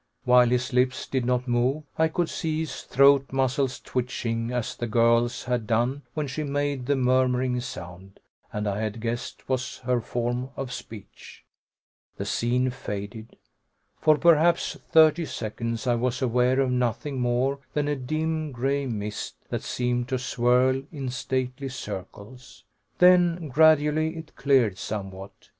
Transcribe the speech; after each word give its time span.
While 0.23 0.49
his 0.49 0.73
lips 0.73 1.05
did 1.05 1.25
not 1.25 1.47
move, 1.47 1.83
I 1.95 2.07
could 2.07 2.27
see 2.27 2.61
his 2.61 2.81
throat 2.81 3.27
muscles 3.31 3.79
twitching 3.79 4.51
as 4.51 4.75
the 4.75 4.87
girl's 4.87 5.43
had 5.43 5.67
done 5.67 6.01
when 6.15 6.25
she 6.25 6.43
made 6.43 6.87
the 6.87 6.95
murmuring 6.95 7.59
sound 7.61 8.19
I 8.51 8.63
had 8.79 8.99
guessed 8.99 9.47
was 9.47 9.77
her 9.85 10.01
form 10.01 10.49
of 10.55 10.73
speech. 10.73 11.45
The 12.17 12.25
scene 12.25 12.71
faded. 12.71 13.37
For 13.99 14.17
perhaps 14.17 14.75
thirty 14.91 15.25
seconds 15.27 15.85
I 15.85 15.93
was 15.93 16.19
aware 16.19 16.59
of 16.61 16.71
nothing 16.71 17.19
more 17.21 17.59
than 17.75 17.87
a 17.87 17.95
dim 17.95 18.51
gray 18.51 18.87
mist 18.87 19.35
that 19.49 19.61
seemed 19.61 20.07
to 20.09 20.17
swirl 20.17 20.81
in 20.91 21.09
stately 21.09 21.69
circles. 21.69 22.63
Then, 22.97 23.49
gradually, 23.49 24.17
it 24.17 24.35
cleared 24.35 24.79
somewhat. 24.79 25.49